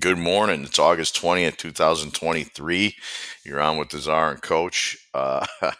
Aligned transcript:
Good 0.00 0.18
morning. 0.18 0.64
It's 0.64 0.78
August 0.78 1.20
20th, 1.20 1.58
2023. 1.58 2.96
You're 3.44 3.60
on 3.60 3.76
with 3.76 3.90
the 3.90 3.98
Czar 3.98 4.32
and 4.32 4.42
Coach. 4.42 4.96
Uh, 5.12 5.46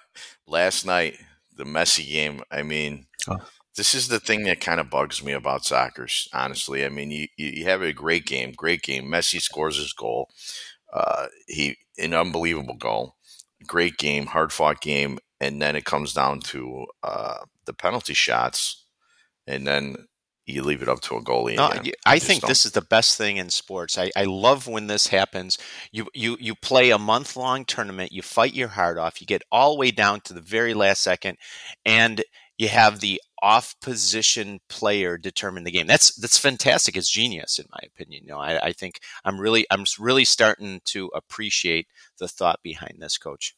last 0.47 0.85
night, 0.85 1.17
the 1.57 1.65
Messi 1.65 2.07
game, 2.09 2.43
I 2.51 2.63
mean, 2.63 3.07
oh. 3.29 3.39
this 3.77 3.95
is 3.95 4.09
the 4.09 4.21
thing 4.21 4.45
that 4.45 4.61
kind 4.61 4.79
of 4.79 4.91
bugs 4.91 5.25
me 5.25 5.33
about 5.33 5.65
soccer, 5.65 6.07
honestly. 6.33 6.85
I 6.85 6.91
mean, 6.91 7.11
you, 7.11 7.29
you 7.37 7.65
have 7.65 7.83
a 7.83 7.95
great 7.95 8.27
game, 8.27 8.53
great 8.53 8.83
game. 8.83 9.07
Messi 9.07 9.41
scores 9.41 9.79
his 9.79 9.95
goal. 9.95 10.29
Uh, 10.93 11.27
he 11.49 11.77
An 11.99 12.13
unbelievable 12.13 12.77
goal. 12.77 13.17
Great 13.67 13.97
game, 13.97 14.27
hard 14.27 14.53
fought 14.53 14.81
game. 14.83 15.19
And 15.41 15.61
then 15.61 15.75
it 15.75 15.87
comes 15.87 16.13
down 16.13 16.41
to 16.41 16.87
uh, 17.03 17.39
the 17.65 17.73
penalty 17.73 18.15
shots. 18.15 18.85
And 19.47 19.67
then 19.67 19.97
you 20.47 20.63
leave 20.63 20.83
it 20.83 20.89
up 20.89 21.01
to 21.03 21.17
a 21.17 21.23
goalie. 21.23 21.57
No, 21.57 21.73
I 22.05 22.19
think 22.19 22.43
don't. 22.43 22.49
this 22.49 22.67
is 22.67 22.73
the 22.73 22.83
best 22.83 23.17
thing 23.17 23.39
in 23.39 23.49
sports. 23.49 23.97
I, 23.97 24.11
I 24.15 24.25
love 24.25 24.67
when 24.67 24.89
this 24.89 25.07
happens. 25.07 25.57
You 25.91 26.09
you 26.13 26.37
you 26.39 26.55
play 26.55 26.91
a 26.91 26.99
month 26.99 27.37
long 27.37 27.65
tournament. 27.65 28.13
You 28.13 28.23
fight 28.23 28.55
your 28.55 28.69
heart 28.69 28.99
off. 28.99 29.21
You 29.21 29.27
get 29.27 29.43
all 29.51 29.75
the 29.75 29.81
way 29.81 29.91
down 29.91 30.21
to 30.23 30.35
the 30.35 30.43
very 30.43 30.75
last 30.75 31.03
second, 31.03 31.39
and 31.87 32.23
you 32.59 32.69
have 32.69 33.01
the 33.01 33.21
off 33.43 33.75
position 33.81 34.61
player 34.69 35.19
determine 35.19 35.65
the 35.65 35.71
game. 35.71 35.87
That's 35.87 36.15
that's 36.17 36.39
fantastic. 36.39 36.97
It's 36.97 37.11
genius 37.11 37.59
in 37.59 37.67
my 37.71 37.81
opinion. 37.87 38.25
You 38.25 38.31
know, 38.31 38.39
I, 38.39 38.67
I 38.67 38.73
think 38.73 39.01
I'm 39.25 39.41
really 39.41 39.67
I'm 39.71 39.85
really 39.99 40.25
starting 40.25 40.81
to 40.87 41.11
appreciate 41.15 41.87
the 42.19 42.29
thought 42.29 42.61
behind 42.63 42.97
this, 42.99 43.19
coach. 43.19 43.57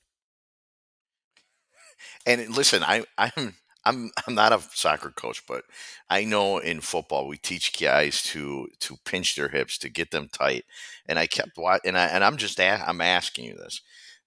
And 2.24 2.54
listen, 2.54 2.82
I 2.84 3.04
I'm 3.18 3.54
I'm 3.86 4.10
I'm 4.26 4.34
not 4.34 4.52
a 4.52 4.60
soccer 4.74 5.10
coach, 5.10 5.42
but 5.46 5.64
I 6.10 6.24
know 6.24 6.58
in 6.58 6.80
football 6.80 7.26
we 7.28 7.38
teach 7.38 7.78
guys 7.78 8.22
to 8.24 8.68
to 8.80 8.96
pinch 9.04 9.36
their 9.36 9.48
hips 9.48 9.78
to 9.78 9.88
get 9.88 10.10
them 10.10 10.28
tight. 10.32 10.64
And 11.06 11.18
I 11.18 11.26
kept 11.26 11.56
watching, 11.56 11.88
and 11.90 11.98
I 11.98 12.06
and 12.06 12.24
I'm 12.24 12.36
just 12.36 12.60
a- 12.60 12.84
I'm 12.88 13.00
asking 13.00 13.46
you 13.46 13.56
this: 13.56 13.80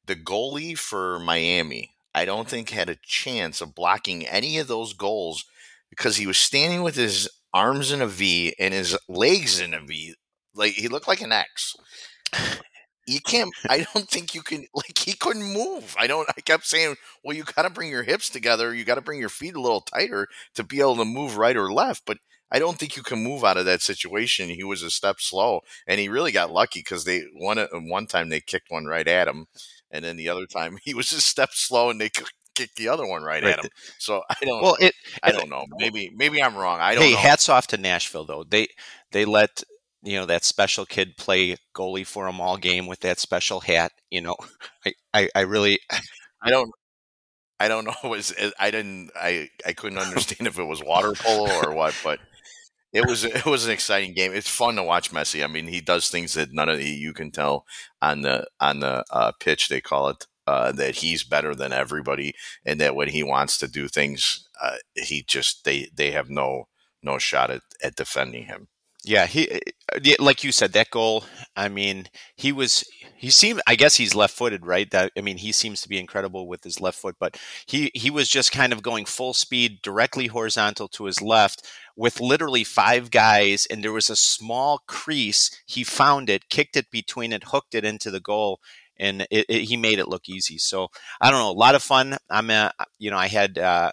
the 0.06 0.16
goalie 0.16 0.78
for 0.78 1.20
Miami, 1.20 1.92
I 2.16 2.26
don't 2.26 2.48
think 2.50 2.70
had 2.70 2.90
a 2.90 2.98
chance 3.04 3.62
of 3.62 3.76
blocking 3.76 4.28
any 4.28 4.58
of 4.60 4.68
those 4.68 4.94
goals 4.94 5.46
because 5.90 6.18
he 6.18 6.28
was 6.28 6.38
standing 6.38 6.82
with 6.84 6.96
his 6.96 7.30
arms 7.54 7.92
in 7.92 8.02
a 8.02 8.08
V 8.08 8.56
and 8.60 8.74
his 8.74 8.98
legs 9.08 9.60
in 9.60 9.74
a 9.74 9.82
V, 9.82 10.16
like 10.54 10.74
he 10.74 10.88
looked 10.88 11.08
like 11.08 11.22
an 11.22 11.32
X 11.32 11.76
you 13.10 13.20
can't 13.22 13.54
i 13.70 13.86
don't 13.94 14.10
think 14.10 14.34
you 14.36 14.42
can 14.42 14.66
like 14.74 14.98
he 14.98 15.14
couldn't 15.14 15.54
move. 15.54 15.96
I 15.98 16.08
don't 16.08 16.30
i 16.38 16.42
kept 16.42 16.66
saying 16.66 16.96
well 17.24 17.36
you 17.36 17.44
got 17.44 17.64
to 17.64 17.70
bring 17.70 17.90
your 17.90 18.04
hips 18.04 18.30
together 18.30 18.74
you 18.74 18.84
got 18.84 18.96
to 18.96 19.02
bring 19.02 19.20
your 19.20 19.30
feet 19.30 19.56
a 19.56 19.62
little 19.62 19.82
tighter 19.82 20.28
to 20.56 20.64
be 20.64 20.80
able 20.80 20.98
to 20.98 21.06
move 21.06 21.38
right 21.38 21.58
or 21.58 21.72
left 21.72 22.04
but 22.06 22.18
i 22.52 22.60
don't 22.60 22.78
think 22.78 22.96
you 22.96 23.04
can 23.04 23.24
move 23.24 23.44
out 23.44 23.58
of 23.58 23.66
that 23.66 23.82
situation. 23.82 24.50
He 24.50 24.64
was 24.64 24.84
a 24.84 24.90
step 24.90 25.20
slow 25.20 25.62
and 25.88 26.00
he 26.00 26.10
really 26.10 26.32
got 26.32 26.52
lucky 26.52 26.80
because 26.80 27.04
they 27.06 27.24
one 27.36 27.58
uh, 27.60 27.68
one 27.74 28.08
time 28.08 28.30
they 28.30 28.42
kicked 28.42 28.72
one 28.72 28.86
right 28.86 29.08
at 29.08 29.28
him 29.28 29.48
and 29.92 30.04
then 30.06 30.18
the 30.18 30.30
other 30.30 30.46
time 30.46 30.78
he 30.84 30.94
was 30.94 31.12
a 31.12 31.22
step 31.22 31.50
slow 31.54 31.90
and 31.90 32.00
they 32.00 32.10
kicked 32.10 32.76
the 32.76 32.90
other 32.90 33.08
one 33.08 33.24
right, 33.24 33.44
right. 33.44 33.58
at 33.58 33.66
him. 33.66 33.72
So 34.00 34.22
i 34.30 34.36
don't 34.42 34.62
well 34.62 34.78
it 34.80 34.94
i 35.24 35.32
don't 35.32 35.50
know. 35.50 35.66
Maybe 35.78 36.12
maybe 36.14 36.42
i'm 36.42 36.56
wrong. 36.56 36.80
I 36.80 36.96
don't 36.96 37.04
hey 37.04 37.14
know. 37.14 37.18
hats 37.18 37.50
off 37.50 37.68
to 37.68 37.78
nashville 37.78 38.26
though. 38.26 38.44
They 38.44 38.68
they 39.12 39.26
let 39.26 39.64
you 40.04 40.18
know 40.18 40.26
that 40.26 40.44
special 40.44 40.86
kid 40.86 41.18
play 41.18 41.58
goalie 41.76 42.06
for 42.08 42.26
them 42.26 42.42
all 42.42 42.58
game 42.58 42.88
with 42.88 43.02
that 43.02 43.20
special 43.20 43.62
hat. 43.62 43.92
You 44.10 44.22
know, 44.22 44.36
I 44.86 44.94
I, 45.14 45.30
I 45.36 45.42
really 45.42 45.80
I 46.42 46.50
don't 46.50 46.72
I 47.60 47.68
don't 47.68 47.86
know. 47.86 47.96
Was 48.10 48.34
I 48.60 48.72
didn't 48.72 49.12
I 49.16 49.50
I 49.66 49.74
couldn't 49.74 50.00
understand 50.00 50.48
if 50.48 50.60
it 50.60 50.64
was 50.64 50.84
water 50.84 51.14
polo 51.14 51.50
or 51.64 51.74
what, 51.74 51.96
but 52.04 52.20
it 52.94 53.06
was 53.06 53.24
it 53.24 53.46
was 53.46 53.66
an 53.66 53.72
exciting 53.72 54.14
game. 54.14 54.34
It's 54.34 54.50
fun 54.50 54.76
to 54.76 54.84
watch 54.84 55.12
Messi. 55.12 55.44
I 55.44 55.48
mean, 55.48 55.68
he 55.68 55.82
does 55.82 56.10
things 56.10 56.34
that 56.34 56.54
none 56.54 56.70
of 56.70 56.80
the, 56.80 56.86
you 56.86 57.14
can 57.14 57.32
tell 57.32 57.66
on 58.02 58.22
the 58.22 58.48
on 58.60 58.80
the 58.80 59.04
uh, 59.12 59.32
pitch. 59.40 59.70
They 59.70 59.82
call 59.82 60.10
it 60.10 60.26
uh, 60.48 60.72
that 60.74 60.96
he's 60.98 61.24
better 61.24 61.54
than 61.56 61.72
everybody, 61.74 62.34
and 62.66 62.80
that 62.82 62.96
when 62.96 63.10
he 63.10 63.22
wants 63.24 63.58
to 63.60 63.68
do 63.68 63.88
things, 63.88 64.48
uh, 64.62 64.78
he 64.96 65.24
just 65.28 65.66
they 65.66 65.90
they 65.94 66.12
have 66.12 66.30
no 66.30 66.68
no 67.04 67.18
shot 67.20 67.52
at, 67.52 67.62
at 67.84 67.96
defending 67.96 68.46
him. 68.46 68.68
Yeah, 69.06 69.28
he 69.28 69.50
uh, 69.96 70.00
like 70.20 70.44
you 70.44 70.52
said 70.52 70.74
that 70.74 70.90
goal. 70.92 71.24
I 71.56 71.70
mean, 71.70 72.08
he 72.36 72.52
was 72.52 72.84
he 73.16 73.30
seemed. 73.30 73.62
I 73.66 73.76
guess 73.76 73.96
he's 73.96 74.14
left-footed, 74.14 74.66
right? 74.66 74.92
That 74.92 75.14
I 75.18 75.22
mean, 75.22 75.38
he 75.38 75.54
seems 75.54 75.82
to 75.82 75.90
be 75.90 75.98
incredible 75.98 76.48
with 76.50 76.64
his 76.66 76.82
left 76.82 77.00
foot, 77.00 77.16
but 77.18 77.38
he 77.66 77.92
he 77.94 78.10
was 78.10 78.28
just 78.28 78.52
kind 78.52 78.74
of 78.74 78.84
going 78.84 79.06
full 79.06 79.34
speed 79.34 79.82
directly 79.82 80.28
horizontal 80.28 80.90
to 80.90 81.06
his 81.06 81.22
left 81.22 81.66
with 81.96 82.20
literally 82.20 82.66
five 82.66 83.10
guys, 83.10 83.66
and 83.70 83.84
there 83.84 83.94
was 83.94 84.10
a 84.10 84.16
small 84.18 84.80
crease. 84.86 85.50
He 85.66 85.84
found 85.86 86.30
it, 86.30 86.50
kicked 86.50 86.76
it 86.76 86.92
between 86.92 87.32
it, 87.32 87.46
hooked 87.46 87.76
it 87.76 87.86
into 87.86 88.12
the 88.12 88.20
goal, 88.20 88.60
and 88.98 89.22
it, 89.32 89.46
it, 89.48 89.62
he 89.64 89.78
made 89.78 90.00
it 90.00 90.10
look 90.10 90.28
easy. 90.28 90.58
So 90.58 90.90
I 91.22 91.32
don't 91.32 91.40
know, 91.40 91.52
a 91.52 91.54
lot 91.54 91.76
of 91.76 91.82
fun. 91.84 92.18
I'm, 92.30 92.50
a, 92.50 92.74
you 92.98 93.12
know, 93.12 93.18
I 93.18 93.28
had 93.28 93.58
uh, 93.58 93.92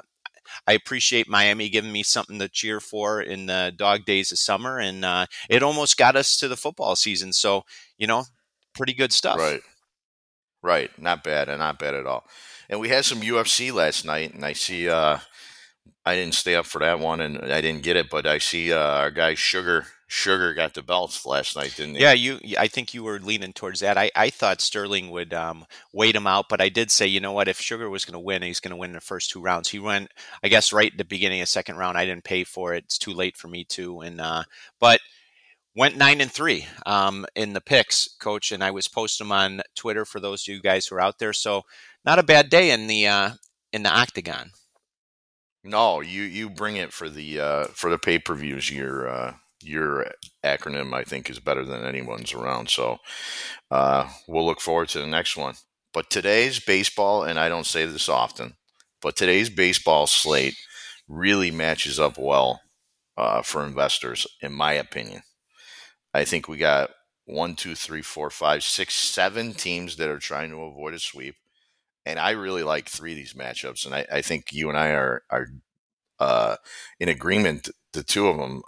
I 0.66 0.72
appreciate 0.72 1.28
Miami 1.28 1.68
giving 1.68 1.92
me 1.92 2.02
something 2.02 2.38
to 2.38 2.48
cheer 2.48 2.80
for 2.80 3.20
in 3.20 3.46
the 3.46 3.72
dog 3.76 4.04
days 4.04 4.32
of 4.32 4.38
summer, 4.38 4.78
and 4.78 5.04
uh, 5.04 5.26
it 5.48 5.62
almost 5.62 5.96
got 5.96 6.16
us 6.16 6.36
to 6.38 6.48
the 6.48 6.56
football 6.56 6.96
season. 6.96 7.32
So 7.32 7.64
you 7.98 8.06
know, 8.06 8.24
pretty 8.74 8.94
good 8.94 9.12
stuff. 9.12 9.38
Right, 9.38 9.62
right, 10.62 10.90
not 11.00 11.24
bad, 11.24 11.48
and 11.48 11.58
not 11.58 11.78
bad 11.78 11.94
at 11.94 12.06
all. 12.06 12.24
And 12.68 12.80
we 12.80 12.88
had 12.88 13.04
some 13.04 13.20
UFC 13.20 13.72
last 13.72 14.04
night, 14.04 14.34
and 14.34 14.44
I 14.44 14.52
see. 14.52 14.88
Uh, 14.88 15.18
I 16.04 16.14
didn't 16.14 16.34
stay 16.34 16.54
up 16.54 16.66
for 16.66 16.78
that 16.78 17.00
one, 17.00 17.20
and 17.20 17.52
I 17.52 17.60
didn't 17.60 17.82
get 17.82 17.96
it, 17.96 18.08
but 18.10 18.26
I 18.26 18.38
see 18.38 18.72
uh, 18.72 18.78
our 18.78 19.10
guy 19.10 19.34
Sugar 19.34 19.86
Sugar 20.08 20.54
got 20.54 20.74
the 20.74 20.82
belts 20.82 21.26
last 21.26 21.56
night, 21.56 21.74
didn't 21.76 21.96
he? 21.96 22.02
Yeah, 22.02 22.12
you. 22.12 22.38
I 22.58 22.68
think 22.68 22.94
you 22.94 23.02
were 23.02 23.18
leaning 23.18 23.52
towards 23.52 23.80
that. 23.80 23.98
I, 23.98 24.10
I 24.14 24.30
thought 24.30 24.60
Sterling 24.60 25.10
would 25.10 25.34
um, 25.34 25.66
wait 25.92 26.14
him 26.14 26.28
out, 26.28 26.48
but 26.48 26.60
I 26.60 26.68
did 26.68 26.92
say, 26.92 27.08
you 27.08 27.18
know 27.18 27.32
what? 27.32 27.48
If 27.48 27.60
Sugar 27.60 27.90
was 27.90 28.04
going 28.04 28.12
to 28.12 28.20
win, 28.20 28.42
he's 28.42 28.60
going 28.60 28.70
to 28.70 28.76
win 28.76 28.92
the 28.92 29.00
first 29.00 29.30
two 29.30 29.40
rounds. 29.40 29.68
He 29.68 29.80
went, 29.80 30.12
I 30.44 30.48
guess, 30.48 30.72
right 30.72 30.92
at 30.92 30.98
the 30.98 31.04
beginning 31.04 31.40
of 31.40 31.48
second 31.48 31.76
round. 31.76 31.98
I 31.98 32.06
didn't 32.06 32.22
pay 32.22 32.44
for 32.44 32.72
it. 32.74 32.84
It's 32.84 32.98
too 32.98 33.12
late 33.12 33.36
for 33.36 33.48
me 33.48 33.64
to. 33.70 34.00
And 34.00 34.20
uh, 34.20 34.44
but 34.78 35.00
went 35.74 35.96
nine 35.96 36.20
and 36.20 36.30
three 36.30 36.66
um, 36.86 37.26
in 37.34 37.52
the 37.52 37.60
picks, 37.60 38.08
coach. 38.20 38.52
And 38.52 38.62
I 38.62 38.70
was 38.70 38.86
posting 38.86 39.26
them 39.26 39.32
on 39.32 39.62
Twitter 39.74 40.04
for 40.04 40.20
those 40.20 40.42
of 40.42 40.54
you 40.54 40.62
guys 40.62 40.86
who 40.86 40.94
are 40.94 41.00
out 41.00 41.18
there. 41.18 41.32
So 41.32 41.62
not 42.04 42.20
a 42.20 42.22
bad 42.22 42.48
day 42.48 42.70
in 42.70 42.86
the 42.86 43.08
uh, 43.08 43.30
in 43.72 43.82
the 43.82 43.90
octagon. 43.90 44.52
No, 45.64 46.00
you 46.00 46.22
you 46.22 46.48
bring 46.48 46.76
it 46.76 46.92
for 46.92 47.08
the 47.08 47.40
uh, 47.40 47.64
for 47.72 47.90
the 47.90 47.98
pay 47.98 48.20
per 48.20 48.36
views. 48.36 48.70
You're 48.70 49.08
uh, 49.08 49.34
your 49.62 50.06
acronym, 50.44 50.94
I 50.94 51.04
think, 51.04 51.30
is 51.30 51.40
better 51.40 51.64
than 51.64 51.84
anyone's 51.84 52.32
around. 52.32 52.68
So 52.68 52.98
uh, 53.70 54.08
we'll 54.28 54.46
look 54.46 54.60
forward 54.60 54.88
to 54.90 55.00
the 55.00 55.06
next 55.06 55.36
one. 55.36 55.54
But 55.92 56.10
today's 56.10 56.60
baseball, 56.60 57.24
and 57.24 57.38
I 57.38 57.48
don't 57.48 57.66
say 57.66 57.86
this 57.86 58.08
often, 58.08 58.54
but 59.00 59.16
today's 59.16 59.48
baseball 59.48 60.06
slate 60.06 60.56
really 61.08 61.50
matches 61.50 61.98
up 61.98 62.18
well 62.18 62.60
uh, 63.16 63.42
for 63.42 63.64
investors, 63.64 64.26
in 64.42 64.52
my 64.52 64.72
opinion. 64.74 65.22
I 66.12 66.24
think 66.24 66.48
we 66.48 66.58
got 66.58 66.90
one, 67.24 67.56
two, 67.56 67.74
three, 67.74 68.02
four, 68.02 68.30
five, 68.30 68.62
six, 68.62 68.94
seven 68.94 69.54
teams 69.54 69.96
that 69.96 70.08
are 70.08 70.18
trying 70.18 70.50
to 70.50 70.62
avoid 70.62 70.94
a 70.94 70.98
sweep. 70.98 71.36
And 72.04 72.18
I 72.18 72.30
really 72.30 72.62
like 72.62 72.88
three 72.88 73.12
of 73.12 73.16
these 73.16 73.34
matchups. 73.34 73.84
And 73.84 73.94
I, 73.94 74.06
I 74.12 74.22
think 74.22 74.52
you 74.52 74.68
and 74.68 74.78
I 74.78 74.90
are, 74.90 75.22
are 75.28 75.48
uh, 76.18 76.56
in 77.00 77.08
agreement, 77.08 77.68
the 77.92 78.02
two 78.02 78.28
of 78.28 78.36
them. 78.36 78.62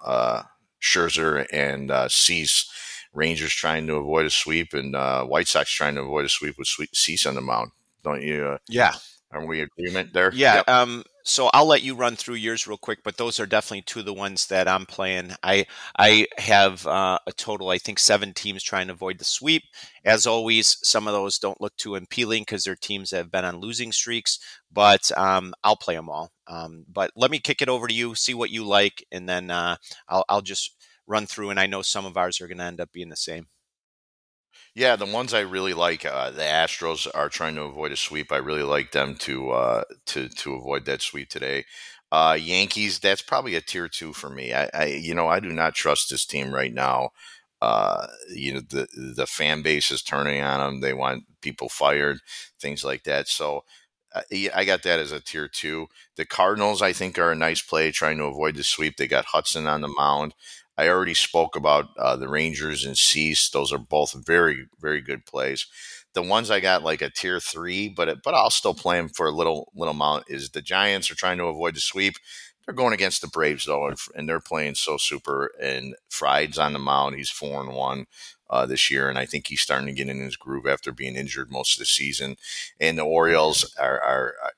Scherzer 0.80 1.46
and 1.52 1.90
uh, 1.90 2.08
Cease. 2.08 2.70
Rangers 3.14 3.54
trying 3.54 3.86
to 3.86 3.96
avoid 3.96 4.26
a 4.26 4.30
sweep, 4.30 4.74
and 4.74 4.94
uh, 4.94 5.24
White 5.24 5.48
Sox 5.48 5.72
trying 5.72 5.94
to 5.94 6.02
avoid 6.02 6.26
a 6.26 6.28
sweep 6.28 6.56
with 6.58 6.68
Cease 6.92 7.24
on 7.24 7.34
the 7.34 7.40
mound. 7.40 7.70
Don't 8.04 8.22
you? 8.22 8.44
Uh, 8.44 8.58
yeah. 8.68 8.92
Are 9.30 9.44
we 9.46 9.62
agreement 9.62 10.12
there? 10.12 10.30
Yeah. 10.34 10.56
Yep. 10.56 10.68
Um, 10.68 11.04
so 11.28 11.50
I'll 11.52 11.66
let 11.66 11.82
you 11.82 11.94
run 11.94 12.16
through 12.16 12.36
yours 12.36 12.66
real 12.66 12.78
quick, 12.78 13.00
but 13.04 13.16
those 13.18 13.38
are 13.38 13.46
definitely 13.46 13.82
two 13.82 14.00
of 14.00 14.06
the 14.06 14.14
ones 14.14 14.46
that 14.48 14.66
I'm 14.66 14.86
playing. 14.86 15.32
I 15.42 15.66
I 15.98 16.26
have 16.38 16.86
uh, 16.86 17.18
a 17.26 17.32
total, 17.32 17.68
I 17.70 17.78
think, 17.78 17.98
seven 17.98 18.32
teams 18.34 18.62
trying 18.62 18.86
to 18.88 18.94
avoid 18.94 19.19
the 19.19 19.25
sweep. 19.25 19.62
As 20.04 20.26
always, 20.26 20.78
some 20.82 21.06
of 21.06 21.12
those 21.12 21.38
don't 21.38 21.60
look 21.60 21.76
too 21.76 21.94
appealing 21.96 22.42
because 22.42 22.64
they're 22.64 22.76
teams 22.76 23.10
that 23.10 23.19
have 23.19 23.30
been 23.30 23.44
on 23.44 23.58
losing 23.60 23.92
streaks, 23.92 24.38
but 24.72 25.10
um, 25.19 25.54
I'll 25.62 25.76
play 25.76 25.94
them 25.96 26.08
all. 26.08 26.30
Um, 26.46 26.84
but 26.90 27.10
let 27.14 27.31
me 27.31 27.38
kick 27.38 27.62
it 27.62 27.69
over 27.69 27.86
to 27.86 27.94
you, 27.94 28.14
see 28.14 28.34
what 28.34 28.50
you 28.50 28.64
like, 28.64 29.04
and 29.12 29.28
then 29.28 29.50
uh, 29.50 29.76
I'll, 30.08 30.24
I'll 30.28 30.42
just 30.42 30.74
run 31.06 31.26
through. 31.26 31.50
And 31.50 31.60
I 31.60 31.66
know 31.66 31.82
some 31.82 32.06
of 32.06 32.16
ours 32.16 32.40
are 32.40 32.48
going 32.48 32.58
to 32.58 32.64
end 32.64 32.81
up 32.81 32.90
being 32.92 33.10
the 33.10 33.16
same. 33.16 33.48
Yeah, 34.75 34.97
the 34.97 35.06
ones 35.06 35.35
I 35.35 35.41
really 35.41 35.75
like, 35.75 36.05
uh, 36.05 36.31
the 36.31 36.43
Astros 36.43 37.06
are 37.15 37.29
trying 37.29 37.55
to 37.56 37.62
avoid 37.62 37.93
a 37.93 37.97
sweep. 37.97 38.31
I 38.31 38.37
really 38.37 38.62
like 38.62 38.93
them 38.93 39.17
to 39.20 39.50
uh, 39.50 39.85
to 40.06 40.29
to 40.29 40.55
avoid 40.55 40.85
that 40.87 41.03
sweep 41.03 41.29
today. 41.29 41.65
Uh, 42.12 42.37
Yankees, 42.41 42.99
that's 42.99 43.23
probably 43.23 43.55
a 43.55 43.61
tier 43.61 43.88
two 43.88 44.12
for 44.12 44.31
me. 44.31 44.55
I, 44.55 44.70
I, 44.73 44.85
you 44.87 45.15
know, 45.15 45.29
I 45.29 45.41
do 45.41 45.50
not 45.50 45.75
trust 45.75 46.11
this 46.11 46.25
team 46.25 46.55
right 46.55 46.73
now. 46.73 47.11
Uh, 47.61 48.06
you 48.31 48.55
know, 48.55 48.61
the 48.61 48.87
the 49.17 49.26
fan 49.26 49.62
base 49.62 49.91
is 49.91 50.03
turning 50.03 50.43
on 50.43 50.61
them. 50.61 50.81
They 50.81 50.94
want 50.94 51.25
people 51.41 51.69
fired, 51.69 52.19
things 52.61 52.85
like 52.85 53.03
that. 53.05 53.29
So 53.29 53.65
uh, 54.15 54.23
I 54.55 54.65
got 54.65 54.82
that 54.85 55.00
as 55.00 55.12
a 55.12 55.20
tier 55.20 55.49
two. 55.49 55.88
The 56.17 56.25
Cardinals, 56.25 56.82
I 56.82 56.93
think, 56.93 57.19
are 57.19 57.32
a 57.32 57.37
nice 57.37 57.61
play, 57.62 57.91
trying 57.91 58.19
to 58.19 58.25
avoid 58.25 58.56
the 58.56 58.62
sweep. 58.62 58.97
They 58.97 59.09
got 59.09 59.26
Hudson 59.26 59.67
on 59.67 59.81
the 59.82 59.88
mound. 59.88 60.35
I 60.78 60.88
already 60.88 61.14
spoke 61.14 61.56
about 61.56 61.88
uh, 61.98 62.14
the 62.14 62.28
Rangers 62.28 62.84
and 62.84 62.96
Cease. 62.96 63.50
Those 63.50 63.72
are 63.72 63.78
both 63.78 64.14
very, 64.25 64.66
very 64.80 65.00
good 65.00 65.26
plays. 65.26 65.66
The 66.14 66.22
ones 66.22 66.50
I 66.52 66.60
got 66.60 66.84
like 66.84 67.02
a 67.02 67.10
tier 67.10 67.40
three, 67.40 67.88
but 67.88 68.22
but 68.22 68.34
I'll 68.34 68.50
still 68.50 68.75
play 68.75 68.96
them 68.96 69.08
for 69.08 69.26
a 69.26 69.32
little 69.32 69.72
little 69.75 69.92
amount. 69.92 70.25
Is 70.28 70.50
the 70.50 70.62
Giants 70.62 71.10
are 71.10 71.16
trying 71.16 71.38
to 71.38 71.46
avoid 71.46 71.75
the 71.75 71.80
sweep. 71.80 72.14
They're 72.64 72.75
going 72.75 72.92
against 72.92 73.22
the 73.22 73.28
Braves 73.28 73.66
though, 73.66 73.92
and 74.14 74.28
they're 74.28 74.40
playing 74.40 74.76
so 74.76 74.96
super. 74.98 75.50
And 75.60 75.96
Fried's 76.08 76.58
on 76.58 76.72
the 76.72 76.78
mound; 76.78 77.16
he's 77.16 77.31
four 77.31 77.60
and 77.60 77.74
one 77.74 78.06
uh, 78.48 78.66
this 78.66 78.90
year, 78.90 79.08
and 79.08 79.19
I 79.19 79.26
think 79.26 79.48
he's 79.48 79.60
starting 79.60 79.86
to 79.88 79.92
get 79.92 80.08
in 80.08 80.20
his 80.20 80.36
groove 80.36 80.66
after 80.66 80.92
being 80.92 81.16
injured 81.16 81.50
most 81.50 81.76
of 81.76 81.81
the 81.81 81.86
season. 81.86 82.36
And 82.81 82.96
the 82.96 83.02
Orioles 83.02 83.74
are, 83.78 84.00
are, 84.00 84.34
are 84.42 84.52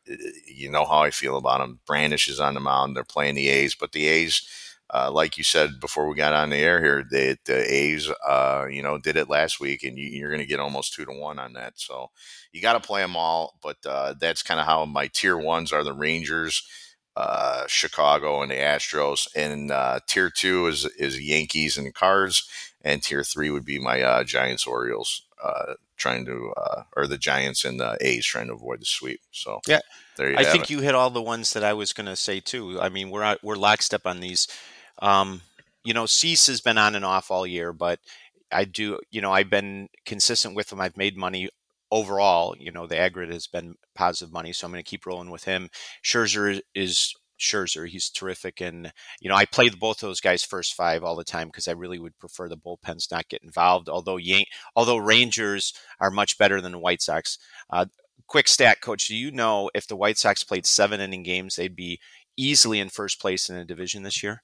you 0.47 0.71
know 0.71 0.85
how 0.85 1.01
I 1.03 1.11
feel 1.11 1.37
about 1.37 1.61
them. 1.61 1.81
Bradish 1.87 2.29
is 2.29 2.41
on 2.41 2.55
the 2.55 2.61
mound; 2.61 2.95
they're 2.95 3.05
playing 3.05 3.37
the 3.37 3.49
A's, 3.49 3.75
but 3.75 3.93
the 3.93 4.07
A's. 4.07 4.47
Uh, 4.93 5.11
like 5.13 5.39
you 5.39 5.45
said 5.45 5.79
before 5.81 6.09
we 6.09 6.17
got 6.17 6.33
on 6.33 6.51
the 6.51 6.57
air 6.57 6.83
here, 6.83 7.05
the, 7.09 7.37
the 7.45 7.73
A's, 7.73 8.11
uh, 8.27 8.67
you 8.69 8.83
know, 8.83 8.99
did 8.99 9.17
it 9.17 9.29
last 9.31 9.61
week, 9.61 9.85
and 9.85 9.97
you, 9.97 10.27
are 10.27 10.31
going 10.31 10.41
to 10.41 10.47
get 10.47 10.59
almost 10.59 10.95
two 10.95 11.05
to 11.05 11.13
one 11.13 11.39
on 11.39 11.53
that. 11.53 11.75
So 11.77 12.11
you 12.53 12.61
got 12.61 12.73
to 12.73 12.81
play 12.81 13.01
them 13.01 13.17
all, 13.17 13.55
but 13.63 13.77
uh, 13.87 14.15
that's 14.19 14.43
kind 14.43 14.59
of 14.59 14.67
how 14.67 14.85
my 14.87 15.07
tier 15.07 15.37
ones 15.37 15.73
are: 15.73 15.85
the 15.85 15.93
Rangers, 15.93 16.67
uh, 17.17 17.65
Chicago, 17.69 18.43
and 18.43 18.51
the 18.51 18.57
Astros, 18.57 19.29
and 19.37 19.71
uh, 19.71 20.01
tier 20.09 20.31
two 20.31 20.67
is 20.67 20.87
is 20.99 21.21
Yankees 21.21 21.77
and 21.79 21.95
Cards, 21.95 22.49
and 22.83 23.03
tier 23.03 23.23
three 23.23 23.51
would 23.51 23.65
be 23.65 23.79
my 23.79 24.03
uh, 24.03 24.25
Giants 24.25 24.67
Orioles 24.67 25.23
uh, 25.43 25.75
trying 25.97 26.25
to 26.27 26.53
uh, 26.57 26.83
or 26.97 27.07
the 27.07 27.19
Giants 27.19 27.65
and 27.65 27.79
the 27.79 27.97
A's 28.01 28.27
trying 28.27 28.49
to 28.49 28.55
avoid 28.55 28.81
the 28.81 28.87
sweep. 28.87 29.21
So 29.31 29.61
yeah, 29.67 29.81
there 30.17 30.31
you 30.31 30.37
I 30.37 30.45
think 30.45 30.65
it. 30.65 30.71
you 30.71 30.81
hit 30.81 30.95
all 30.95 31.11
the 31.11 31.23
ones 31.23 31.53
that 31.53 31.65
I 31.65 31.73
was 31.73 31.93
going 31.93 32.07
to 32.07 32.17
say 32.17 32.41
too. 32.41 32.81
I 32.81 32.89
mean, 32.89 33.11
we're 33.11 33.37
we're 33.43 33.57
lockstep 33.57 34.07
on 34.07 34.21
these. 34.21 34.49
Um, 35.01 35.43
you 35.85 35.95
know, 35.95 36.07
Cease 36.07 36.47
has 36.49 36.61
been 36.61 36.79
on 36.79 36.95
and 36.95 37.05
off 37.05 37.31
all 37.31 37.47
year, 37.47 37.73
but 37.73 38.01
I 38.53 38.65
do. 38.65 39.01
You 39.11 39.21
know, 39.21 39.33
I've 39.33 39.51
been 39.51 39.89
consistent 40.05 40.55
with 40.55 40.73
him. 40.73 40.81
I've 40.81 40.97
made 40.97 41.17
money 41.17 41.49
overall. 41.91 42.55
You 42.59 42.73
know, 42.73 42.87
the 42.87 42.99
aggregate 42.99 43.33
has 43.35 43.47
been 43.47 43.77
positive 43.95 44.33
money, 44.33 44.53
so 44.53 44.67
I'm 44.67 44.73
going 44.73 44.83
to 44.83 44.89
keep 44.89 45.07
rolling 45.07 45.31
with 45.31 45.45
him. 45.45 45.71
Scherzer 46.05 46.61
is 46.75 47.15
Scherzer. 47.41 47.89
He's 47.89 48.11
terrific. 48.11 48.61
And, 48.61 48.93
you 49.21 49.29
know, 49.29 49.35
I 49.35 49.47
play 49.47 49.71
both 49.71 49.99
those 49.99 50.21
guys 50.21 50.45
first 50.45 50.75
five 50.75 51.03
all 51.03 51.17
the 51.17 51.25
time 51.25 51.49
because 51.49 51.67
I 51.67 51.73
really 51.73 51.99
would 51.99 52.19
prefer 52.19 52.49
the 52.49 52.57
bullpens 52.57 53.11
not 53.11 53.29
get 53.29 53.43
involved. 53.43 53.89
Although 53.89 54.19
Yank, 54.19 54.47
although 54.77 54.99
Rangers 54.99 55.73
are 55.99 56.11
much 56.11 56.39
better 56.39 56.61
than 56.61 56.73
the 56.73 56.79
White 56.79 57.03
Sox. 57.03 57.39
Uh, 57.71 57.87
quick 58.27 58.47
stat, 58.47 58.81
coach. 58.81 59.09
Do 59.09 59.17
you 59.17 59.31
know 59.31 59.71
if 59.75 59.87
the 59.87 59.97
White 59.97 60.19
Sox 60.19 60.45
played 60.45 60.67
seven 60.67 61.01
inning 61.01 61.23
games, 61.23 61.57
they'd 61.57 61.75
be 61.75 61.99
easily 62.37 62.79
in 62.79 62.89
first 62.89 63.21
place 63.21 63.49
in 63.49 63.57
the 63.57 63.65
division 63.65 64.03
this 64.03 64.23
year? 64.23 64.43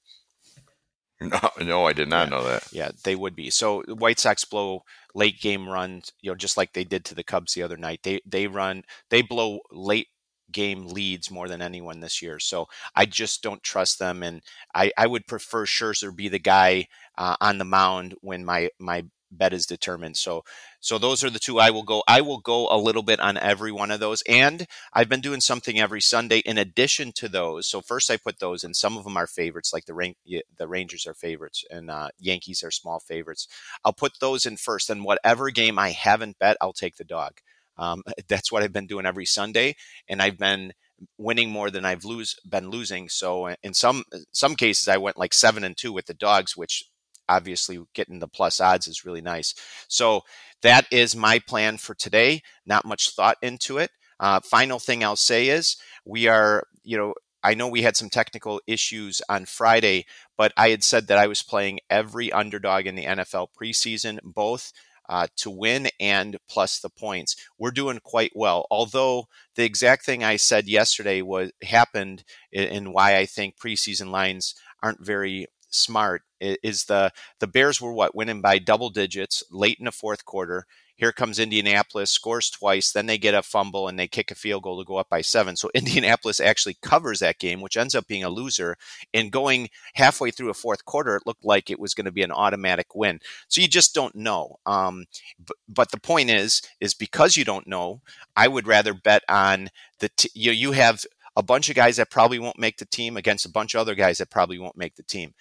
No, 1.21 1.49
no, 1.59 1.85
I 1.85 1.93
did 1.93 2.09
not 2.09 2.27
yeah. 2.27 2.29
know 2.29 2.43
that. 2.43 2.63
Yeah, 2.71 2.91
they 3.03 3.15
would 3.15 3.35
be. 3.35 3.49
So 3.49 3.81
White 3.87 4.19
Sox 4.19 4.45
blow 4.45 4.83
late 5.15 5.41
game 5.41 5.67
runs, 5.67 6.11
you 6.21 6.29
know, 6.29 6.35
just 6.35 6.57
like 6.57 6.73
they 6.73 6.83
did 6.83 7.05
to 7.05 7.15
the 7.15 7.23
Cubs 7.23 7.53
the 7.53 7.63
other 7.63 7.77
night. 7.77 8.01
They 8.03 8.21
they 8.25 8.47
run 8.47 8.83
they 9.09 9.23
blow 9.23 9.61
late 9.71 10.07
game 10.51 10.87
leads 10.87 11.31
more 11.31 11.47
than 11.47 11.61
anyone 11.61 11.99
this 11.99 12.21
year. 12.21 12.39
So 12.39 12.67
I 12.95 13.05
just 13.05 13.41
don't 13.41 13.63
trust 13.63 13.99
them, 13.99 14.23
and 14.23 14.41
I, 14.73 14.91
I 14.97 15.07
would 15.07 15.27
prefer 15.27 15.65
Scherzer 15.65 16.15
be 16.15 16.29
the 16.29 16.39
guy 16.39 16.87
uh, 17.17 17.35
on 17.41 17.57
the 17.57 17.65
mound 17.65 18.15
when 18.21 18.45
my 18.45 18.69
my 18.79 19.05
bet 19.31 19.53
is 19.53 19.65
determined. 19.65 20.17
So 20.17 20.43
so 20.79 20.97
those 20.97 21.23
are 21.23 21.29
the 21.29 21.39
two 21.39 21.59
I 21.59 21.69
will 21.69 21.83
go. 21.83 22.03
I 22.07 22.21
will 22.21 22.39
go 22.39 22.67
a 22.69 22.77
little 22.77 23.03
bit 23.03 23.19
on 23.19 23.37
every 23.37 23.71
one 23.71 23.91
of 23.91 23.99
those, 23.99 24.21
and 24.27 24.67
I've 24.93 25.09
been 25.09 25.21
doing 25.21 25.41
something 25.41 25.79
every 25.79 26.01
Sunday 26.01 26.39
in 26.39 26.57
addition 26.57 27.11
to 27.13 27.29
those. 27.29 27.67
So 27.67 27.81
first 27.81 28.09
I 28.11 28.17
put 28.17 28.39
those, 28.39 28.63
and 28.63 28.75
some 28.75 28.97
of 28.97 29.03
them 29.03 29.17
are 29.17 29.27
favorites, 29.27 29.73
like 29.73 29.85
the 29.85 29.93
Ran- 29.93 30.15
the 30.25 30.67
Rangers 30.67 31.05
are 31.07 31.13
favorites, 31.13 31.63
and 31.69 31.89
uh, 31.89 32.09
Yankees 32.19 32.63
are 32.63 32.71
small 32.71 32.99
favorites. 32.99 33.47
I'll 33.83 33.93
put 33.93 34.19
those 34.19 34.45
in 34.45 34.57
first, 34.57 34.89
and 34.89 35.03
whatever 35.03 35.49
game 35.49 35.79
I 35.79 35.91
haven't 35.91 36.39
bet, 36.39 36.57
I'll 36.61 36.73
take 36.73 36.97
the 36.97 37.03
dog. 37.03 37.39
Um, 37.77 38.03
that's 38.27 38.51
what 38.51 38.63
I've 38.63 38.73
been 38.73 38.87
doing 38.87 39.05
every 39.05 39.25
Sunday, 39.25 39.75
and 40.07 40.21
I've 40.21 40.37
been 40.37 40.73
winning 41.17 41.51
more 41.51 41.69
than 41.69 41.85
I've 41.85 42.05
lose 42.05 42.35
been 42.47 42.69
losing. 42.69 43.09
So 43.09 43.53
in 43.63 43.73
some 43.73 44.03
some 44.31 44.55
cases, 44.55 44.87
I 44.87 44.97
went 44.97 45.17
like 45.17 45.33
seven 45.33 45.63
and 45.63 45.77
two 45.77 45.93
with 45.93 46.05
the 46.05 46.13
dogs, 46.13 46.57
which 46.57 46.85
obviously 47.29 47.79
getting 47.93 48.19
the 48.19 48.27
plus 48.27 48.59
odds 48.59 48.87
is 48.87 49.05
really 49.05 49.21
nice. 49.21 49.53
So 49.87 50.21
that 50.61 50.85
is 50.91 51.15
my 51.15 51.39
plan 51.39 51.77
for 51.77 51.93
today. 51.93 52.41
Not 52.65 52.85
much 52.85 53.11
thought 53.11 53.37
into 53.41 53.77
it. 53.77 53.91
Uh, 54.19 54.39
final 54.39 54.79
thing 54.79 55.03
I'll 55.03 55.15
say 55.15 55.49
is 55.49 55.77
we 56.05 56.27
are, 56.27 56.63
you 56.83 56.97
know, 56.97 57.13
I 57.43 57.53
know 57.53 57.67
we 57.67 57.83
had 57.83 57.95
some 57.95 58.09
technical 58.09 58.59
issues 58.67 59.21
on 59.29 59.45
Friday, 59.45 60.05
but 60.37 60.51
I 60.57 60.69
had 60.69 60.83
said 60.83 61.07
that 61.07 61.19
I 61.19 61.27
was 61.27 61.43
playing 61.43 61.79
every 61.89 62.31
underdog 62.31 62.87
in 62.87 62.95
the 62.95 63.05
NFL 63.05 63.49
preseason, 63.59 64.19
both 64.23 64.73
uh, 65.09 65.27
to 65.37 65.49
win 65.49 65.87
and 65.99 66.37
plus 66.49 66.79
the 66.79 66.89
points. 66.89 67.35
We're 67.57 67.71
doing 67.71 67.99
quite 68.03 68.31
well. 68.35 68.67
Although 68.69 69.27
the 69.55 69.63
exact 69.63 70.05
thing 70.05 70.23
I 70.23 70.35
said 70.35 70.67
yesterday 70.67 71.21
was 71.21 71.51
happened, 71.63 72.23
and 72.53 72.93
why 72.93 73.17
I 73.17 73.25
think 73.25 73.57
preseason 73.57 74.09
lines 74.09 74.55
aren't 74.83 75.05
very 75.05 75.47
smart 75.69 76.23
is 76.39 76.85
the 76.85 77.11
the 77.39 77.47
Bears 77.47 77.81
were 77.81 77.93
what 77.93 78.15
winning 78.15 78.41
by 78.41 78.59
double 78.59 78.89
digits 78.89 79.43
late 79.51 79.77
in 79.79 79.85
the 79.85 79.91
fourth 79.91 80.25
quarter. 80.25 80.65
Here 80.95 81.11
comes 81.11 81.37
Indianapolis, 81.37 82.09
scores 82.09 82.49
twice, 82.49 82.91
then 82.91 83.05
they 83.05 83.19
get 83.19 83.35
a 83.35 83.43
fumble 83.43 83.87
and 83.87 83.99
they 83.99 84.07
kick 84.07 84.31
a 84.31 84.35
field 84.35 84.63
goal 84.63 84.79
to 84.79 84.85
go 84.85 84.97
up 84.97 85.09
by 85.09 85.21
seven. 85.21 85.55
So 85.55 85.69
Indianapolis 85.75 86.39
actually 86.39 86.75
covers 86.81 87.19
that 87.19 87.37
game, 87.37 87.61
which 87.61 87.77
ends 87.77 87.93
up 87.93 88.07
being 88.07 88.23
a 88.23 88.29
loser. 88.29 88.77
And 89.13 89.31
going 89.31 89.69
halfway 89.93 90.31
through 90.31 90.49
a 90.49 90.55
fourth 90.55 90.85
quarter, 90.85 91.15
it 91.15 91.23
looked 91.27 91.45
like 91.45 91.69
it 91.69 91.79
was 91.79 91.93
going 91.93 92.05
to 92.05 92.11
be 92.11 92.23
an 92.23 92.31
automatic 92.31 92.95
win. 92.95 93.19
So 93.47 93.61
you 93.61 93.67
just 93.67 93.93
don't 93.93 94.15
know. 94.15 94.55
Um, 94.65 95.05
but, 95.39 95.57
but 95.69 95.91
the 95.91 95.99
point 95.99 96.31
is, 96.31 96.63
is 96.81 96.95
because 96.95 97.37
you 97.37 97.45
don't 97.45 97.67
know, 97.67 98.01
I 98.35 98.47
would 98.47 98.65
rather 98.65 98.95
bet 98.95 99.21
on 99.29 99.69
the 99.99 100.09
t- 100.09 100.31
you. 100.33 100.51
You 100.51 100.71
have 100.71 101.05
a 101.35 101.43
bunch 101.43 101.69
of 101.69 101.75
guys 101.75 101.97
that 101.97 102.09
probably 102.09 102.39
won't 102.39 102.57
make 102.57 102.77
the 102.77 102.85
team 102.85 103.15
against 103.15 103.45
a 103.45 103.51
bunch 103.51 103.75
of 103.75 103.81
other 103.81 103.93
guys 103.93 104.17
that 104.17 104.31
probably 104.31 104.57
won't 104.57 104.75
make 104.75 104.95
the 104.95 105.03
team 105.03 105.35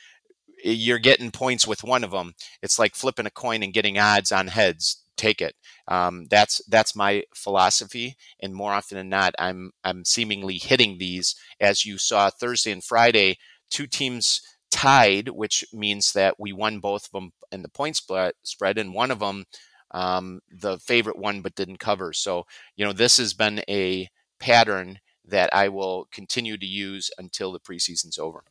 you're 0.64 0.98
getting 0.98 1.30
points 1.30 1.66
with 1.66 1.84
one 1.84 2.04
of 2.04 2.10
them. 2.10 2.34
It's 2.62 2.78
like 2.78 2.94
flipping 2.94 3.26
a 3.26 3.30
coin 3.30 3.62
and 3.62 3.72
getting 3.72 3.98
odds 3.98 4.32
on 4.32 4.48
heads. 4.48 5.02
Take 5.16 5.40
it. 5.40 5.54
Um, 5.88 6.26
that's 6.30 6.60
that's 6.68 6.94
my 6.94 7.24
philosophy, 7.34 8.16
and 8.40 8.54
more 8.54 8.72
often 8.72 8.98
than 8.98 9.08
not, 9.08 9.34
I'm 9.38 9.72
I'm 9.82 10.04
seemingly 10.04 10.58
hitting 10.58 10.98
these. 10.98 11.34
As 11.58 11.86
you 11.86 11.96
saw 11.96 12.28
Thursday 12.28 12.70
and 12.70 12.84
Friday, 12.84 13.38
two 13.70 13.86
teams 13.86 14.42
tied, 14.70 15.30
which 15.30 15.64
means 15.72 16.12
that 16.12 16.38
we 16.38 16.52
won 16.52 16.80
both 16.80 17.06
of 17.06 17.12
them 17.12 17.32
in 17.50 17.62
the 17.62 17.68
point 17.68 17.96
spread, 17.96 18.78
and 18.78 18.92
one 18.92 19.10
of 19.10 19.20
them, 19.20 19.46
um, 19.92 20.40
the 20.50 20.78
favorite 20.78 21.18
one, 21.18 21.40
but 21.40 21.54
didn't 21.54 21.78
cover. 21.78 22.12
So 22.12 22.44
you 22.76 22.84
know 22.84 22.92
this 22.92 23.16
has 23.16 23.32
been 23.32 23.62
a 23.68 24.10
pattern 24.38 24.98
that 25.24 25.48
I 25.54 25.68
will 25.68 26.08
continue 26.12 26.56
to 26.58 26.66
use 26.66 27.10
until 27.18 27.52
the 27.52 27.60
preseason's 27.60 28.18
over. 28.18 28.44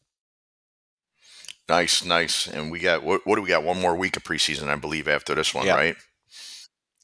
Nice, 1.67 2.05
nice. 2.05 2.48
And 2.48 2.72
we 2.72 2.79
got 2.79 3.03
what, 3.03 3.22
what 3.25 3.36
do 3.36 3.41
we 3.41 3.50
got? 3.50 3.63
One 3.63 3.81
more 3.81 3.95
week 3.95 4.17
of 4.17 4.24
preseason, 4.24 4.67
I 4.67 4.75
believe, 4.75 5.07
after 5.07 5.34
this 5.34 5.53
one, 5.53 5.65
yeah. 5.65 5.75
right? 5.75 5.95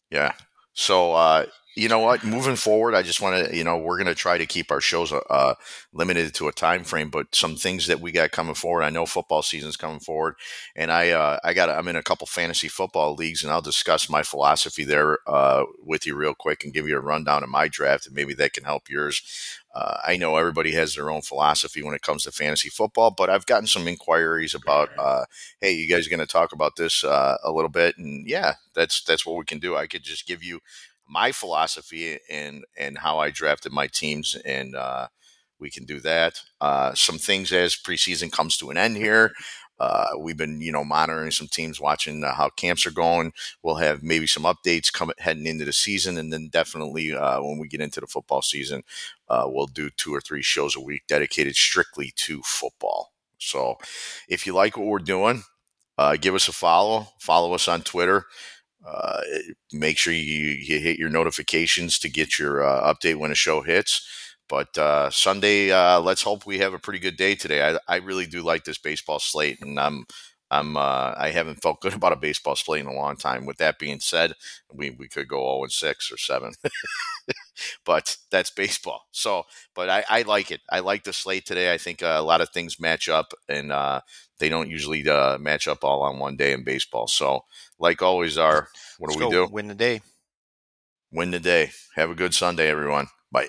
Yeah. 0.09 0.33
So 0.73 1.13
uh, 1.13 1.45
you 1.75 1.87
know 1.87 1.99
what? 1.99 2.23
Moving 2.23 2.57
forward, 2.57 2.95
I 2.95 3.01
just 3.01 3.21
want 3.21 3.47
to, 3.47 3.55
you 3.55 3.63
know, 3.63 3.77
we're 3.77 3.97
going 3.97 4.07
to 4.07 4.15
try 4.15 4.37
to 4.37 4.45
keep 4.45 4.71
our 4.71 4.81
shows 4.81 5.13
uh, 5.13 5.53
limited 5.93 6.33
to 6.35 6.49
a 6.49 6.51
time 6.51 6.83
frame, 6.83 7.09
but 7.09 7.33
some 7.33 7.55
things 7.55 7.87
that 7.87 8.01
we 8.01 8.11
got 8.11 8.31
coming 8.31 8.55
forward. 8.55 8.83
I 8.83 8.89
know 8.89 9.05
football 9.05 9.41
season's 9.41 9.77
coming 9.77 10.01
forward, 10.01 10.35
and 10.75 10.91
I, 10.91 11.11
uh, 11.11 11.39
I 11.43 11.53
got, 11.53 11.69
I'm 11.69 11.87
in 11.87 11.95
a 11.95 12.03
couple 12.03 12.27
fantasy 12.27 12.67
football 12.67 13.15
leagues, 13.15 13.43
and 13.43 13.53
I'll 13.53 13.61
discuss 13.61 14.09
my 14.09 14.21
philosophy 14.21 14.83
there 14.83 15.19
uh, 15.27 15.63
with 15.81 16.05
you 16.05 16.15
real 16.15 16.33
quick 16.33 16.63
and 16.63 16.73
give 16.73 16.87
you 16.89 16.97
a 16.97 17.01
rundown 17.01 17.43
of 17.43 17.49
my 17.49 17.69
draft, 17.69 18.05
and 18.05 18.15
maybe 18.15 18.33
that 18.33 18.53
can 18.53 18.65
help 18.65 18.89
yours. 18.89 19.21
Uh, 19.73 19.97
I 20.05 20.17
know 20.17 20.35
everybody 20.35 20.73
has 20.73 20.95
their 20.95 21.09
own 21.09 21.21
philosophy 21.21 21.81
when 21.81 21.93
it 21.93 22.01
comes 22.01 22.23
to 22.23 22.31
fantasy 22.31 22.67
football, 22.67 23.11
but 23.11 23.29
I've 23.29 23.45
gotten 23.45 23.67
some 23.67 23.87
inquiries 23.87 24.53
about, 24.53 24.89
uh, 24.97 25.23
hey, 25.61 25.71
you 25.71 25.89
guys 25.89 26.05
are 26.05 26.09
going 26.09 26.19
to 26.19 26.25
talk 26.25 26.51
about 26.51 26.75
this 26.75 27.05
uh, 27.05 27.37
a 27.41 27.51
little 27.53 27.69
bit, 27.69 27.97
and 27.97 28.27
yeah, 28.27 28.55
that's 28.75 29.01
that's 29.03 29.25
what 29.25 29.37
we 29.37 29.45
can 29.45 29.59
do. 29.59 29.77
I 29.77 29.87
could 29.87 30.03
just 30.03 30.27
give 30.27 30.43
you 30.43 30.59
my 31.11 31.31
philosophy 31.31 32.17
and 32.29 32.63
and 32.77 32.97
how 32.97 33.19
I 33.19 33.29
drafted 33.29 33.73
my 33.73 33.87
teams, 33.87 34.35
and 34.45 34.75
uh, 34.75 35.07
we 35.59 35.69
can 35.69 35.83
do 35.83 35.99
that. 35.99 36.41
Uh, 36.61 36.93
some 36.95 37.17
things 37.17 37.51
as 37.51 37.75
preseason 37.75 38.31
comes 38.31 38.57
to 38.57 38.71
an 38.71 38.77
end 38.77 38.95
here. 38.97 39.33
Uh, 39.77 40.09
we've 40.19 40.37
been, 40.37 40.61
you 40.61 40.71
know, 40.71 40.83
monitoring 40.83 41.31
some 41.31 41.47
teams, 41.47 41.81
watching 41.81 42.23
uh, 42.23 42.33
how 42.35 42.49
camps 42.49 42.85
are 42.85 42.91
going. 42.91 43.33
We'll 43.63 43.75
have 43.75 44.03
maybe 44.03 44.27
some 44.27 44.43
updates 44.43 44.93
coming 44.93 45.15
heading 45.19 45.47
into 45.47 45.65
the 45.65 45.73
season, 45.73 46.17
and 46.17 46.31
then 46.31 46.49
definitely 46.49 47.13
uh, 47.13 47.41
when 47.41 47.57
we 47.57 47.67
get 47.67 47.81
into 47.81 47.99
the 47.99 48.07
football 48.07 48.41
season, 48.41 48.83
uh, 49.27 49.45
we'll 49.47 49.67
do 49.67 49.89
two 49.89 50.13
or 50.13 50.21
three 50.21 50.43
shows 50.43 50.75
a 50.75 50.81
week 50.81 51.03
dedicated 51.07 51.55
strictly 51.55 52.13
to 52.15 52.41
football. 52.43 53.11
So, 53.39 53.77
if 54.29 54.45
you 54.45 54.53
like 54.53 54.77
what 54.77 54.85
we're 54.85 54.99
doing, 54.99 55.43
give 56.21 56.35
us 56.35 56.47
a 56.47 56.53
follow. 56.53 57.07
Follow 57.19 57.53
us 57.53 57.67
on 57.67 57.81
Twitter. 57.81 58.25
Uh, 58.85 59.21
make 59.71 59.97
sure 59.97 60.13
you, 60.13 60.21
you, 60.23 60.79
hit 60.79 60.97
your 60.97 61.09
notifications 61.09 61.99
to 61.99 62.09
get 62.09 62.39
your 62.39 62.63
uh, 62.63 62.93
update 62.93 63.15
when 63.15 63.31
a 63.31 63.35
show 63.35 63.61
hits. 63.61 64.07
But 64.49 64.77
uh, 64.77 65.09
Sunday, 65.11 65.71
uh, 65.71 65.99
let's 66.01 66.23
hope 66.23 66.45
we 66.45 66.59
have 66.59 66.73
a 66.73 66.79
pretty 66.79 66.99
good 66.99 67.15
day 67.15 67.35
today. 67.35 67.61
I, 67.69 67.79
I 67.87 67.97
really 67.97 68.25
do 68.25 68.41
like 68.41 68.63
this 68.63 68.77
baseball 68.77 69.19
slate, 69.19 69.59
and 69.61 69.79
I'm 69.79 70.05
I'm 70.51 70.75
uh, 70.75 71.13
I 71.17 71.31
haven't 71.33 71.61
felt 71.61 71.81
good 71.81 71.93
about 71.95 72.11
a 72.11 72.17
baseball 72.17 72.55
slate 72.55 72.81
in 72.81 72.87
a 72.87 72.93
long 72.93 73.15
time. 73.15 73.45
With 73.45 73.57
that 73.57 73.79
being 73.79 73.99
said, 73.99 74.33
we 74.71 74.91
we 74.91 75.07
could 75.07 75.27
go 75.27 75.37
0 75.37 75.63
and 75.63 75.71
six 75.71 76.11
or 76.11 76.17
seven, 76.17 76.51
but 77.85 78.17
that's 78.29 78.51
baseball. 78.51 79.05
So, 79.11 79.43
but 79.73 79.89
I, 79.89 80.03
I 80.09 80.21
like 80.23 80.51
it. 80.51 80.61
I 80.69 80.81
like 80.81 81.03
the 81.03 81.13
slate 81.13 81.45
today. 81.45 81.73
I 81.73 81.77
think 81.77 82.03
uh, 82.03 82.17
a 82.17 82.21
lot 82.21 82.41
of 82.41 82.49
things 82.49 82.79
match 82.79 83.07
up, 83.07 83.33
and 83.47 83.71
uh, 83.71 84.01
they 84.39 84.49
don't 84.49 84.69
usually 84.69 85.07
uh, 85.07 85.37
match 85.37 85.67
up 85.67 85.83
all 85.83 86.01
on 86.01 86.19
one 86.19 86.35
day 86.35 86.51
in 86.51 86.63
baseball. 86.63 87.07
So, 87.07 87.45
like 87.79 88.01
always, 88.01 88.37
are 88.37 88.67
what 88.99 89.07
Let's 89.09 89.19
do 89.19 89.25
we 89.25 89.31
do? 89.31 89.47
Win 89.49 89.67
the 89.67 89.75
day. 89.75 90.01
Win 91.11 91.31
the 91.31 91.39
day. 91.39 91.71
Have 91.95 92.09
a 92.09 92.15
good 92.15 92.33
Sunday, 92.33 92.69
everyone. 92.69 93.07
Bye. 93.31 93.47